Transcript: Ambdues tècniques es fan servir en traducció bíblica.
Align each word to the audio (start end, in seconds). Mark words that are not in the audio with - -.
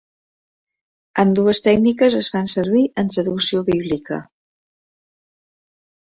Ambdues 1.23 1.59
tècniques 1.67 2.15
es 2.19 2.29
fan 2.35 2.49
servir 2.53 2.81
en 3.01 3.11
traducció 3.15 3.61
bíblica. 3.67 4.17